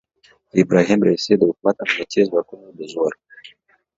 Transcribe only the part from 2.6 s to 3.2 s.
د زور